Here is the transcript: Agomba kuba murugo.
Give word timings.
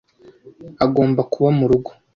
Agomba 0.85 1.21
kuba 1.31 1.49
murugo. 1.57 1.91